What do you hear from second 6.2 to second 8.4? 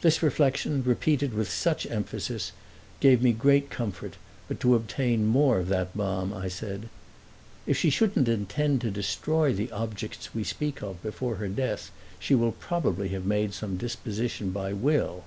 I said, "If she shouldn't